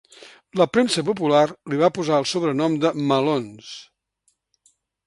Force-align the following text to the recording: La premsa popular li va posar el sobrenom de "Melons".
La 0.61 0.65
premsa 0.77 1.03
popular 1.09 1.43
li 1.73 1.81
va 1.83 1.91
posar 1.99 2.17
el 2.23 2.27
sobrenom 2.33 2.81
de 2.87 2.95
"Melons". 3.13 3.71